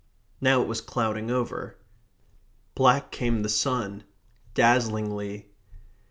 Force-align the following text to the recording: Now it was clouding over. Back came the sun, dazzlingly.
Now 0.41 0.63
it 0.63 0.67
was 0.67 0.81
clouding 0.81 1.29
over. 1.29 1.77
Back 2.73 3.11
came 3.11 3.43
the 3.43 3.49
sun, 3.49 4.03
dazzlingly. 4.55 5.51